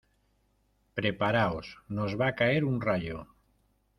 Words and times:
¡preparaos! 0.99 1.69
nos 1.97 2.17
va 2.21 2.25
a 2.29 2.35
caer 2.39 2.63
un 2.71 2.81
rayo. 2.81 3.25